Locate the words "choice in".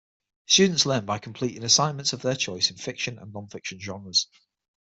2.33-2.77